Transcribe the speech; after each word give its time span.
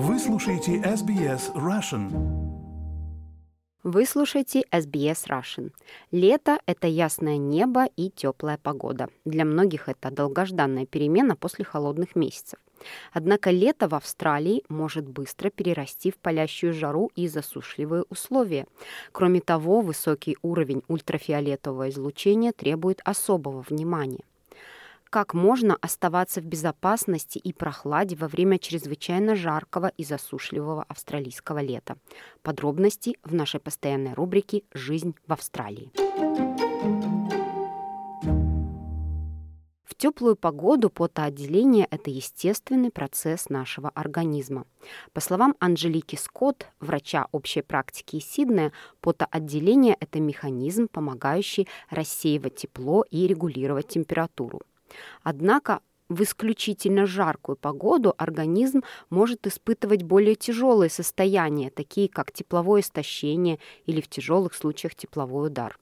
Вы 0.00 0.20
слушаете 0.20 0.76
SBS 0.76 1.52
Russian. 1.56 2.06
Вы 3.82 4.06
слушаете 4.06 4.62
SBS 4.70 5.26
Russian. 5.28 5.72
Лето– 6.12 6.60
это 6.66 6.86
ясное 6.86 7.36
небо 7.36 7.86
и 7.96 8.08
теплая 8.08 8.58
погода. 8.62 9.08
Для 9.24 9.44
многих 9.44 9.88
это 9.88 10.12
долгожданная 10.12 10.86
перемена 10.86 11.34
после 11.34 11.64
холодных 11.64 12.14
месяцев. 12.14 12.60
Однако 13.12 13.50
лето 13.50 13.88
в 13.88 13.94
Австралии 13.96 14.62
может 14.68 15.08
быстро 15.08 15.50
перерасти 15.50 16.12
в 16.12 16.18
палящую 16.18 16.72
жару 16.72 17.10
и 17.16 17.26
засушливые 17.26 18.04
условия. 18.08 18.68
Кроме 19.10 19.40
того, 19.40 19.80
высокий 19.80 20.36
уровень 20.42 20.84
ультрафиолетового 20.86 21.88
излучения 21.88 22.52
требует 22.52 23.00
особого 23.04 23.64
внимания 23.68 24.22
как 25.10 25.34
можно 25.34 25.76
оставаться 25.80 26.40
в 26.40 26.44
безопасности 26.44 27.38
и 27.38 27.52
прохладе 27.52 28.16
во 28.16 28.28
время 28.28 28.58
чрезвычайно 28.58 29.36
жаркого 29.36 29.88
и 29.96 30.04
засушливого 30.04 30.84
австралийского 30.88 31.60
лета. 31.60 31.96
Подробности 32.42 33.18
в 33.22 33.34
нашей 33.34 33.60
постоянной 33.60 34.14
рубрике 34.14 34.62
«Жизнь 34.72 35.14
в 35.26 35.32
Австралии». 35.32 35.92
В 39.84 39.94
теплую 40.00 40.36
погоду 40.36 40.90
потоотделение– 40.90 41.88
это 41.90 42.10
естественный 42.10 42.90
процесс 42.90 43.48
нашего 43.48 43.88
организма. 43.88 44.64
По 45.12 45.20
словам 45.20 45.56
Анжелики 45.58 46.14
Скотт, 46.14 46.68
врача 46.78 47.26
общей 47.32 47.62
практики 47.62 48.20
Сиднея, 48.20 48.72
потоотделение– 49.00 49.96
это 50.00 50.20
механизм, 50.20 50.86
помогающий 50.86 51.66
рассеивать 51.90 52.56
тепло 52.56 53.04
и 53.10 53.26
регулировать 53.26 53.88
температуру. 53.88 54.60
Однако 55.22 55.80
в 56.08 56.22
исключительно 56.22 57.06
жаркую 57.06 57.56
погоду 57.56 58.14
организм 58.16 58.82
может 59.10 59.46
испытывать 59.46 60.02
более 60.02 60.34
тяжелые 60.34 60.88
состояния, 60.88 61.70
такие 61.70 62.08
как 62.08 62.32
тепловое 62.32 62.80
истощение 62.80 63.58
или 63.84 64.00
в 64.00 64.08
тяжелых 64.08 64.54
случаях 64.54 64.94
тепловой 64.94 65.48
удар. 65.48 65.78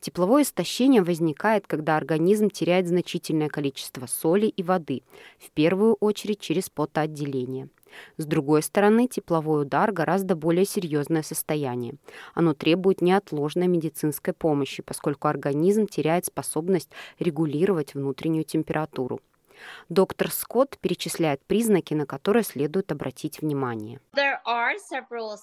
Тепловое 0.00 0.42
истощение 0.42 1.02
возникает, 1.02 1.66
когда 1.66 1.96
организм 1.96 2.50
теряет 2.50 2.88
значительное 2.88 3.48
количество 3.48 4.06
соли 4.06 4.46
и 4.46 4.62
воды, 4.62 5.02
в 5.38 5.50
первую 5.50 5.94
очередь 6.00 6.40
через 6.40 6.70
потоотделение. 6.70 7.68
С 8.16 8.26
другой 8.26 8.62
стороны, 8.62 9.08
тепловой 9.08 9.62
удар 9.62 9.92
гораздо 9.92 10.34
более 10.36 10.64
серьезное 10.64 11.22
состояние. 11.22 11.94
Оно 12.34 12.54
требует 12.54 13.00
неотложной 13.00 13.66
медицинской 13.66 14.34
помощи, 14.34 14.82
поскольку 14.82 15.28
организм 15.28 15.86
теряет 15.86 16.26
способность 16.26 16.90
регулировать 17.18 17.94
внутреннюю 17.94 18.44
температуру. 18.44 19.20
Доктор 19.88 20.30
Скотт 20.30 20.78
перечисляет 20.78 21.44
признаки, 21.44 21.94
на 21.94 22.06
которые 22.06 22.42
следует 22.42 22.92
обратить 22.92 23.40
внимание. 23.40 24.00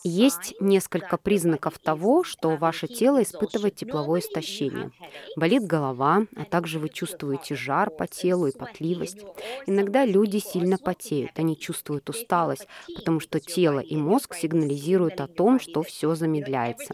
Есть 0.03 0.55
несколько 0.59 1.17
признаков 1.17 1.80
того, 1.80 2.23
что 2.23 2.55
ваше 2.55 2.88
тело 2.88 3.21
испытывает 3.21 3.75
тепловое 3.75 4.21
истощение. 4.21 4.91
Болит 5.36 5.63
голова, 5.63 6.23
а 6.36 6.45
также 6.45 6.80
вы 6.80 6.89
чувствуете 6.89 7.55
жар 7.55 7.89
по 7.89 8.08
телу 8.08 8.47
и 8.47 8.58
потливость. 8.58 9.25
Иногда 9.66 10.05
люди 10.05 10.38
сильно 10.38 10.77
потеют, 10.77 11.31
они 11.36 11.58
чувствуют 11.58 12.09
усталость, 12.09 12.67
потому 12.95 13.19
что 13.19 13.39
тело 13.39 13.80
и 13.80 13.95
мозг 13.95 14.36
сигнализируют 14.36 15.21
о 15.21 15.27
том, 15.27 15.59
что 15.59 15.83
все 15.83 16.16
замедляется. 16.16 16.93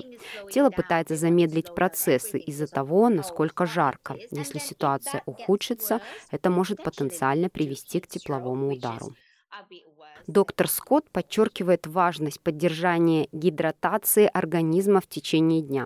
Тело 0.52 0.70
пытается 0.70 1.16
замедлить 1.16 1.74
процессы 1.74 2.40
из-за 2.40 2.68
того, 2.68 3.10
насколько 3.10 3.66
жарко. 3.66 4.16
Если 4.32 4.60
ситуация 4.60 5.22
ухудшится, 5.26 6.02
это 6.32 6.50
может 6.50 6.84
потенциально 6.84 7.11
потенциально 7.12 7.50
привести 7.50 8.00
к 8.00 8.08
тепловому 8.08 8.72
удару. 8.74 9.14
Доктор 10.28 10.68
Скотт 10.70 11.10
подчеркивает 11.12 11.88
важность 11.88 12.40
поддержания 12.42 13.28
гидратации 13.32 14.30
организма 14.32 15.02
в 15.02 15.08
течение 15.08 15.62
дня. 15.62 15.86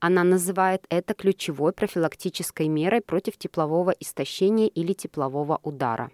Она 0.00 0.24
называет 0.24 0.84
это 0.90 1.14
ключевой 1.14 1.72
профилактической 1.72 2.68
мерой 2.68 3.00
против 3.00 3.38
теплового 3.38 3.94
истощения 4.00 4.66
или 4.66 4.92
теплового 4.92 5.60
удара. 5.62 6.10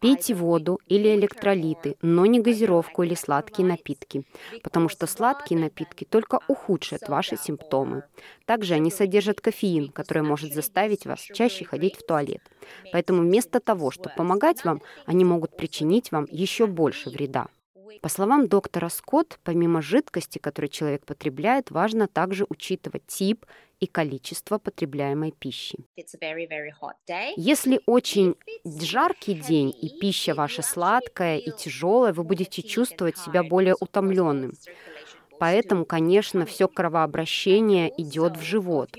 Пейте 0.00 0.34
воду 0.34 0.78
или 0.88 1.14
электролиты, 1.14 1.96
но 2.02 2.26
не 2.26 2.40
газировку 2.40 3.02
или 3.02 3.14
сладкие 3.14 3.66
напитки, 3.66 4.26
потому 4.62 4.88
что 4.88 5.06
сладкие 5.06 5.58
напитки 5.58 6.04
только 6.04 6.40
ухудшат 6.48 7.08
ваши 7.08 7.36
симптомы. 7.36 8.04
Также 8.44 8.74
они 8.74 8.90
содержат 8.90 9.40
кофеин, 9.40 9.88
который 9.88 10.22
может 10.22 10.52
заставить 10.52 11.06
вас 11.06 11.20
чаще 11.20 11.64
ходить 11.64 11.96
в 11.96 12.06
туалет. 12.06 12.42
Поэтому 12.92 13.22
вместо 13.22 13.60
того, 13.60 13.90
чтобы 13.90 14.14
помогать 14.14 14.64
вам, 14.64 14.82
они 15.06 15.24
могут 15.24 15.56
причинить 15.56 16.12
вам 16.12 16.26
еще 16.30 16.66
больше 16.66 17.10
вреда. 17.10 17.48
По 18.02 18.08
словам 18.08 18.48
доктора 18.48 18.88
Скотт, 18.88 19.38
помимо 19.42 19.82
жидкости, 19.82 20.38
которую 20.38 20.70
человек 20.70 21.04
потребляет, 21.04 21.70
важно 21.70 22.08
также 22.08 22.46
учитывать 22.48 23.06
тип 23.06 23.46
и 23.80 23.86
количество 23.86 24.58
потребляемой 24.58 25.32
пищи. 25.32 25.78
Если 27.36 27.80
очень 27.86 28.36
жаркий 28.64 29.34
день 29.34 29.74
и 29.80 29.98
пища 29.98 30.34
ваша 30.34 30.62
сладкая 30.62 31.38
и 31.38 31.50
тяжелая, 31.50 32.12
вы 32.12 32.24
будете 32.24 32.62
чувствовать 32.62 33.18
себя 33.18 33.42
более 33.42 33.74
утомленным. 33.78 34.52
Поэтому, 35.38 35.84
конечно, 35.84 36.46
все 36.46 36.68
кровообращение 36.68 37.92
идет 38.00 38.36
в 38.36 38.42
живот. 38.42 38.90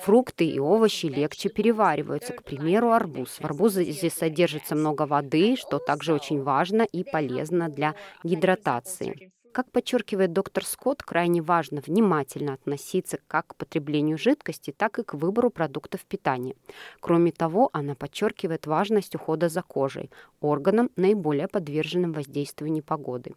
Фрукты 0.00 0.46
и 0.46 0.58
овощи 0.58 1.06
легче 1.06 1.48
перевариваются, 1.48 2.32
к 2.32 2.44
примеру, 2.44 2.92
арбуз. 2.92 3.38
В 3.40 3.44
арбузе 3.44 3.84
здесь 3.84 4.14
содержится 4.14 4.74
много 4.74 5.06
воды, 5.06 5.56
что 5.56 5.78
также 5.78 6.14
очень 6.14 6.42
важно 6.42 6.82
и 6.82 7.02
полезно 7.04 7.68
для 7.68 7.94
гидратации. 8.22 9.30
Как 9.56 9.70
подчеркивает 9.70 10.34
доктор 10.34 10.66
Скотт, 10.66 11.02
крайне 11.02 11.40
важно 11.40 11.80
внимательно 11.80 12.52
относиться 12.52 13.18
как 13.26 13.46
к 13.46 13.56
потреблению 13.56 14.18
жидкости, 14.18 14.70
так 14.70 14.98
и 14.98 15.02
к 15.02 15.14
выбору 15.14 15.48
продуктов 15.48 16.04
питания. 16.04 16.54
Кроме 17.00 17.32
того, 17.32 17.70
она 17.72 17.94
подчеркивает 17.94 18.66
важность 18.66 19.14
ухода 19.14 19.48
за 19.48 19.62
кожей, 19.62 20.10
органом, 20.40 20.90
наиболее 20.96 21.48
подверженным 21.48 22.12
воздействию 22.12 22.70
непогоды. 22.70 23.34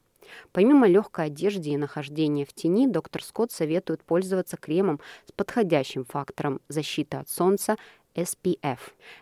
Помимо 0.52 0.88
легкой 0.88 1.26
одежды 1.26 1.70
и 1.70 1.78
нахождения 1.78 2.46
в 2.46 2.54
тени, 2.54 2.88
доктор 2.88 3.24
Скотт 3.24 3.52
советует 3.52 4.04
пользоваться 4.04 4.58
кремом 4.58 5.00
с 5.26 5.32
подходящим 5.32 6.06
фактором 6.06 6.62
защиты 6.68 7.18
от 7.18 7.30
солнца 7.30 7.78
SPF. 8.16 8.80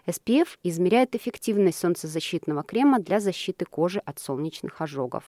SPF 0.08 0.48
измеряет 0.64 1.16
эффективность 1.16 1.80
солнцезащитного 1.80 2.64
крема 2.64 3.00
для 3.00 3.20
защиты 3.20 3.66
кожи 3.66 4.00
от 4.00 4.20
солнечных 4.20 4.82
ожогов. 4.82 5.30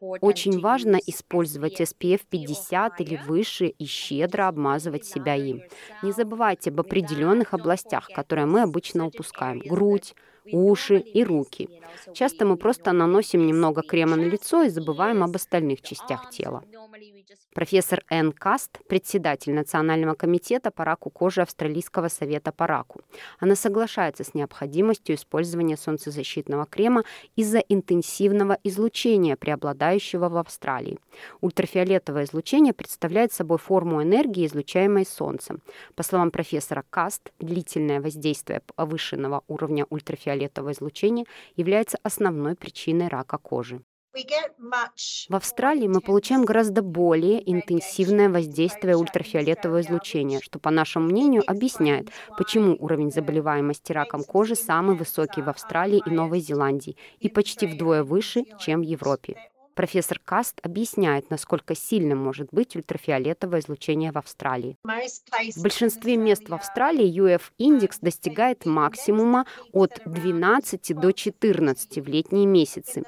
Очень 0.00 0.60
важно 0.60 0.96
использовать 1.06 1.80
SPF 1.80 2.22
50 2.28 3.00
или 3.00 3.20
выше 3.26 3.66
и 3.66 3.84
щедро 3.84 4.48
обмазывать 4.48 5.04
себя 5.04 5.34
им. 5.34 5.62
Не 6.02 6.12
забывайте 6.12 6.70
об 6.70 6.80
определенных 6.80 7.54
областях, 7.54 8.08
которые 8.14 8.46
мы 8.46 8.62
обычно 8.62 9.06
упускаем. 9.06 9.60
Грудь, 9.60 10.14
уши 10.52 10.98
и 10.98 11.24
руки. 11.24 11.68
Часто 12.12 12.44
мы 12.44 12.56
просто 12.56 12.92
наносим 12.92 13.46
немного 13.46 13.82
крема 13.82 14.16
на 14.16 14.24
лицо 14.24 14.62
и 14.62 14.68
забываем 14.68 15.22
об 15.22 15.34
остальных 15.36 15.82
частях 15.82 16.30
тела. 16.30 16.62
Профессор 17.54 18.04
Энн 18.10 18.32
Каст, 18.32 18.80
председатель 18.88 19.54
Национального 19.54 20.14
комитета 20.14 20.70
по 20.70 20.84
раку 20.84 21.08
кожи 21.10 21.40
Австралийского 21.40 22.08
совета 22.08 22.50
по 22.50 22.66
раку. 22.66 23.02
Она 23.38 23.54
соглашается 23.54 24.24
с 24.24 24.34
необходимостью 24.34 25.14
использования 25.14 25.76
солнцезащитного 25.76 26.66
крема 26.66 27.04
из-за 27.36 27.58
интенсивного 27.58 28.58
излучения, 28.64 29.36
преобладающего 29.36 30.28
в 30.28 30.36
Австралии. 30.36 30.98
Ультрафиолетовое 31.40 32.24
излучение 32.24 32.72
представляет 32.72 33.32
собой 33.32 33.58
форму 33.58 34.02
энергии, 34.02 34.46
излучаемой 34.46 35.06
Солнцем. 35.06 35.60
По 35.94 36.02
словам 36.02 36.30
профессора 36.32 36.84
Каст, 36.90 37.32
длительное 37.38 38.00
воздействие 38.00 38.62
повышенного 38.74 39.42
уровня 39.46 39.86
ультрафиолетового 39.90 40.33
излучения 40.72 41.26
является 41.56 41.98
основной 42.02 42.56
причиной 42.56 43.08
рака 43.08 43.38
кожи. 43.38 43.80
В 45.28 45.34
Австралии 45.34 45.88
мы 45.88 46.00
получаем 46.00 46.44
гораздо 46.44 46.82
более 46.82 47.50
интенсивное 47.50 48.28
воздействие 48.28 48.96
ультрафиолетового 48.96 49.80
излучения, 49.80 50.40
что, 50.40 50.60
по 50.60 50.70
нашему 50.70 51.08
мнению, 51.08 51.42
объясняет, 51.44 52.10
почему 52.36 52.76
уровень 52.78 53.10
заболеваемости 53.10 53.92
раком 53.92 54.22
кожи 54.22 54.54
самый 54.54 54.96
высокий 54.96 55.42
в 55.42 55.48
Австралии 55.48 56.00
и 56.06 56.10
Новой 56.10 56.38
Зеландии 56.38 56.96
и 57.18 57.28
почти 57.28 57.66
вдвое 57.66 58.04
выше, 58.04 58.44
чем 58.60 58.80
в 58.80 58.84
Европе. 58.84 59.36
Профессор 59.74 60.20
Каст 60.24 60.60
объясняет, 60.62 61.30
насколько 61.30 61.74
сильным 61.74 62.18
может 62.18 62.48
быть 62.52 62.76
ультрафиолетовое 62.76 63.60
излучение 63.60 64.12
в 64.12 64.18
Австралии. 64.18 64.76
В 64.84 65.62
большинстве 65.62 66.16
мест 66.16 66.48
в 66.48 66.54
Австралии 66.54 67.20
UF-индекс 67.20 67.98
достигает 68.00 68.66
максимума 68.66 69.46
от 69.72 70.00
12 70.04 70.94
до 70.96 71.12
14 71.12 71.98
в 71.98 72.08
летние 72.08 72.46
месяцы 72.46 73.02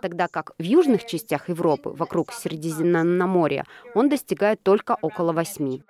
тогда 0.00 0.28
как 0.28 0.52
в 0.58 0.62
южных 0.62 1.06
частях 1.06 1.48
Европы, 1.48 1.90
вокруг 1.90 2.32
Средиземноморья, 2.32 3.64
он 3.94 4.08
достигает 4.08 4.62
только 4.62 4.96
около 5.02 5.32
8. 5.32 5.80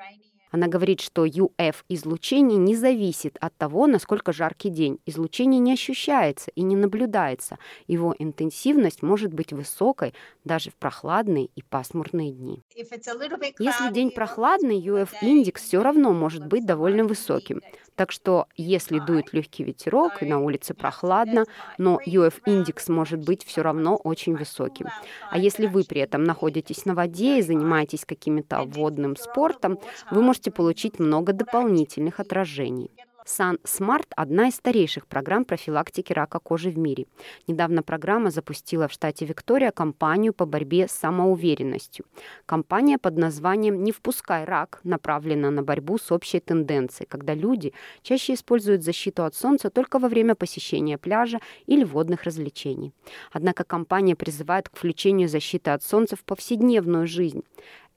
Она 0.50 0.66
говорит, 0.66 1.00
что 1.00 1.26
UF-излучение 1.26 2.58
не 2.58 2.74
зависит 2.74 3.36
от 3.40 3.56
того, 3.56 3.86
насколько 3.86 4.32
жаркий 4.32 4.70
день. 4.70 4.98
Излучение 5.06 5.60
не 5.60 5.72
ощущается 5.72 6.50
и 6.54 6.62
не 6.62 6.76
наблюдается. 6.76 7.58
Его 7.86 8.14
интенсивность 8.18 9.02
может 9.02 9.32
быть 9.32 9.52
высокой 9.52 10.14
даже 10.44 10.70
в 10.70 10.74
прохладные 10.76 11.50
и 11.54 11.62
пасмурные 11.62 12.32
дни. 12.32 12.62
Если 12.74 13.92
день 13.92 14.10
прохладный, 14.10 14.80
UF-индекс 14.80 15.62
все 15.62 15.82
равно 15.82 16.12
может 16.12 16.46
быть 16.46 16.64
довольно 16.64 17.04
высоким. 17.04 17.60
Так 17.98 18.12
что, 18.12 18.46
если 18.56 19.00
дует 19.00 19.32
легкий 19.32 19.64
ветерок 19.64 20.22
и 20.22 20.24
на 20.24 20.38
улице 20.38 20.72
прохладно, 20.72 21.46
но 21.78 21.98
UF-индекс 22.06 22.88
может 22.88 23.18
быть 23.18 23.44
все 23.44 23.62
равно 23.62 23.96
очень 23.96 24.36
высоким. 24.36 24.86
А 25.32 25.36
если 25.36 25.66
вы 25.66 25.82
при 25.82 26.00
этом 26.00 26.22
находитесь 26.22 26.84
на 26.84 26.94
воде 26.94 27.40
и 27.40 27.42
занимаетесь 27.42 28.04
каким-то 28.04 28.62
водным 28.62 29.16
спортом, 29.16 29.80
вы 30.12 30.22
можете 30.22 30.52
получить 30.52 31.00
много 31.00 31.32
дополнительных 31.32 32.20
отражений. 32.20 32.92
Sun 33.28 33.60
Smart– 33.64 34.06
одна 34.16 34.48
из 34.48 34.54
старейших 34.54 35.06
программ 35.06 35.44
профилактики 35.44 36.14
рака 36.14 36.38
кожи 36.38 36.70
в 36.70 36.78
мире. 36.78 37.04
Недавно 37.46 37.82
программа 37.82 38.30
запустила 38.30 38.88
в 38.88 38.92
штате 38.92 39.26
Виктория 39.26 39.70
кампанию 39.70 40.32
по 40.32 40.46
борьбе 40.46 40.88
с 40.88 40.92
самоуверенностью. 40.92 42.06
Кампания 42.46 42.96
под 42.96 43.19
названием 43.19 43.84
«Не 43.84 43.92
впускай 43.92 44.44
рак» 44.44 44.80
направлена 44.82 45.50
на 45.50 45.62
борьбу 45.62 45.98
с 45.98 46.10
общей 46.10 46.40
тенденцией, 46.40 47.06
когда 47.06 47.34
люди 47.34 47.75
чаще 48.02 48.32
используют 48.32 48.82
защиту 48.82 49.25
от 49.25 49.34
солнца 49.34 49.69
только 49.69 49.98
во 49.98 50.08
время 50.08 50.34
посещения 50.34 50.96
пляжа 50.96 51.40
или 51.66 51.84
водных 51.84 52.25
развлечений. 52.25 52.94
Однако 53.30 53.64
кампания 53.64 54.16
призывает 54.16 54.70
к 54.70 54.76
включению 54.76 55.28
защиты 55.28 55.70
от 55.70 55.82
солнца 55.82 56.16
в 56.16 56.25
повседневную 56.25 57.06
жизнь. 57.06 57.42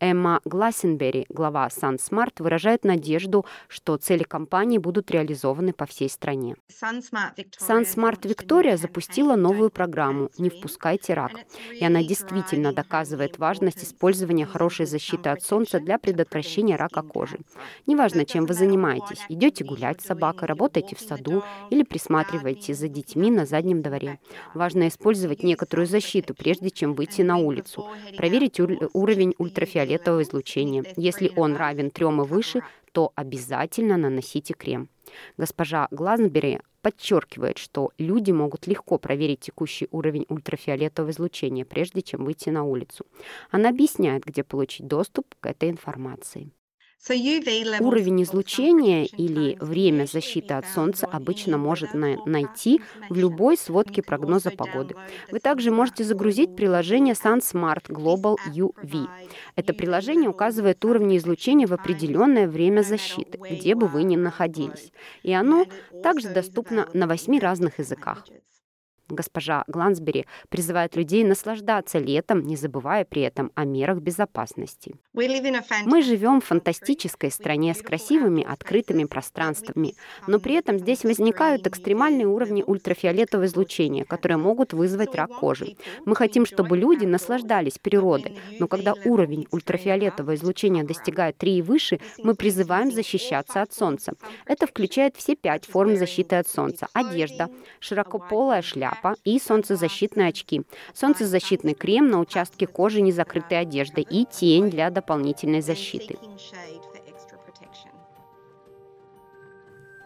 Эмма 0.01 0.41
Глассенбери, 0.45 1.27
глава 1.29 1.67
SunSmart, 1.67 2.33
выражает 2.39 2.83
надежду, 2.83 3.45
что 3.67 3.97
цели 3.97 4.23
компании 4.23 4.79
будут 4.79 5.11
реализованы 5.11 5.73
по 5.73 5.85
всей 5.85 6.09
стране. 6.09 6.55
SunSmart 6.71 8.21
Victoria 8.23 8.77
запустила 8.77 9.35
новую 9.35 9.69
программу 9.69 10.31
«Не 10.39 10.49
впускайте 10.49 11.13
рак», 11.13 11.33
и 11.79 11.85
она 11.85 12.01
действительно 12.01 12.73
доказывает 12.73 13.37
важность 13.37 13.83
использования 13.83 14.47
хорошей 14.47 14.87
защиты 14.87 15.29
от 15.29 15.43
солнца 15.43 15.79
для 15.79 15.99
предотвращения 15.99 16.77
рака 16.77 17.03
кожи. 17.03 17.37
Неважно, 17.85 18.25
чем 18.25 18.47
вы 18.47 18.55
занимаетесь, 18.55 19.23
идете 19.29 19.63
гулять 19.63 20.01
с 20.01 20.05
собакой, 20.05 20.47
работаете 20.47 20.95
в 20.95 20.99
саду 20.99 21.43
или 21.69 21.83
присматриваете 21.83 22.73
за 22.73 22.87
детьми 22.87 23.29
на 23.29 23.45
заднем 23.45 23.83
дворе. 23.83 24.17
Важно 24.55 24.87
использовать 24.87 25.43
некоторую 25.43 25.85
защиту, 25.85 26.33
прежде 26.33 26.71
чем 26.71 26.95
выйти 26.95 27.21
на 27.21 27.37
улицу. 27.37 27.87
Проверить 28.17 28.59
уровень 28.59 29.35
ультрафиолетового 29.37 29.90
ультрафиолетового 29.91 30.23
излучения. 30.23 30.83
Если 30.95 31.31
он 31.35 31.55
равен 31.55 31.91
трем 31.91 32.21
и 32.21 32.25
выше, 32.25 32.61
то 32.91 33.11
обязательно 33.15 33.97
наносите 33.97 34.53
крем. 34.53 34.89
Госпожа 35.37 35.87
Глазбери 35.91 36.59
подчеркивает, 36.81 37.57
что 37.57 37.91
люди 37.97 38.31
могут 38.31 38.67
легко 38.67 38.97
проверить 38.97 39.41
текущий 39.41 39.87
уровень 39.91 40.25
ультрафиолетового 40.29 41.11
излучения, 41.11 41.65
прежде 41.65 42.01
чем 42.01 42.25
выйти 42.25 42.49
на 42.49 42.63
улицу. 42.63 43.05
Она 43.51 43.69
объясняет, 43.69 44.23
где 44.25 44.43
получить 44.43 44.87
доступ 44.87 45.35
к 45.39 45.45
этой 45.45 45.69
информации. 45.69 46.51
Уровень 47.09 48.21
излучения 48.21 49.05
или 49.05 49.57
время 49.59 50.05
защиты 50.05 50.53
от 50.53 50.67
солнца 50.67 51.07
обычно 51.07 51.57
может 51.57 51.95
найти 51.95 52.79
в 53.09 53.17
любой 53.17 53.57
сводке 53.57 54.03
прогноза 54.03 54.51
погоды. 54.51 54.95
Вы 55.31 55.39
также 55.39 55.71
можете 55.71 56.03
загрузить 56.03 56.55
приложение 56.55 57.15
SunSmart 57.15 57.87
Global 57.89 58.35
UV. 58.45 59.07
Это 59.55 59.73
приложение 59.73 60.29
указывает 60.29 60.85
уровни 60.85 61.17
излучения 61.17 61.65
в 61.65 61.73
определенное 61.73 62.47
время 62.47 62.83
защиты, 62.83 63.39
где 63.49 63.73
бы 63.73 63.87
вы 63.87 64.03
ни 64.03 64.15
находились. 64.15 64.91
И 65.23 65.33
оно 65.33 65.65
также 66.03 66.29
доступно 66.29 66.87
на 66.93 67.07
восьми 67.07 67.39
разных 67.39 67.79
языках. 67.79 68.25
Госпожа 69.11 69.63
Глансбери 69.67 70.25
призывает 70.49 70.95
людей 70.95 71.23
наслаждаться 71.23 71.99
летом, 71.99 72.43
не 72.43 72.55
забывая 72.55 73.05
при 73.05 73.21
этом 73.23 73.51
о 73.55 73.65
мерах 73.65 73.99
безопасности. 73.99 74.95
Мы 75.13 76.01
живем 76.01 76.39
в 76.41 76.45
фантастической 76.45 77.29
стране 77.29 77.73
с 77.73 77.81
красивыми 77.81 78.43
открытыми 78.43 79.03
пространствами, 79.03 79.95
но 80.27 80.39
при 80.39 80.55
этом 80.55 80.79
здесь 80.79 81.03
возникают 81.03 81.67
экстремальные 81.67 82.27
уровни 82.27 82.63
ультрафиолетового 82.65 83.45
излучения, 83.45 84.05
которые 84.05 84.37
могут 84.37 84.73
вызвать 84.73 85.13
рак 85.15 85.31
кожи. 85.31 85.75
Мы 86.05 86.15
хотим, 86.15 86.45
чтобы 86.45 86.77
люди 86.77 87.05
наслаждались 87.05 87.79
природой, 87.79 88.37
но 88.59 88.67
когда 88.67 88.93
уровень 89.05 89.47
ультрафиолетового 89.51 90.35
излучения 90.35 90.83
достигает 90.83 91.37
3 91.37 91.57
и 91.57 91.61
выше, 91.61 91.99
мы 92.23 92.35
призываем 92.35 92.91
защищаться 92.91 93.61
от 93.61 93.73
солнца. 93.73 94.13
Это 94.45 94.67
включает 94.67 95.17
все 95.17 95.35
пять 95.35 95.65
форм 95.65 95.95
защиты 95.95 96.37
от 96.37 96.47
солнца. 96.47 96.87
Одежда, 96.93 97.49
широкополая 97.79 98.61
шляпа, 98.61 99.00
шляпа 99.01 99.15
и 99.23 99.39
солнцезащитные 99.39 100.29
очки, 100.29 100.63
солнцезащитный 100.93 101.73
крем 101.73 102.09
на 102.09 102.19
участке 102.19 102.67
кожи 102.67 103.01
незакрытой 103.01 103.59
одежды 103.59 104.01
и 104.01 104.25
тень 104.25 104.69
для 104.69 104.89
дополнительной 104.89 105.61
защиты. 105.61 106.17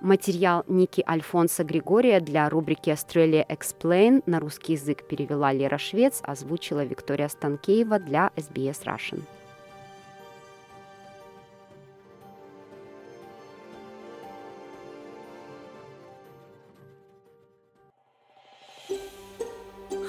Материал 0.01 0.63
Ники 0.67 1.03
Альфонса 1.07 1.63
Григория 1.63 2.19
для 2.19 2.47
рубрики 2.47 2.91
Australia 2.91 3.43
Explain 3.47 4.21
на 4.27 4.39
русский 4.39 4.73
язык 4.73 5.07
перевела 5.07 5.51
Лера 5.51 5.79
Швец, 5.79 6.19
озвучила 6.21 6.83
Виктория 6.83 7.27
Станкеева 7.27 7.97
для 7.97 8.29
SBS 8.35 8.83
Russian. 8.85 9.23